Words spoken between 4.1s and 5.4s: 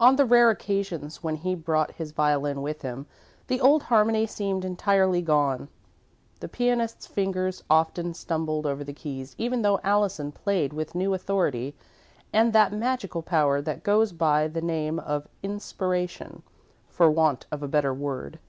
seemed entirely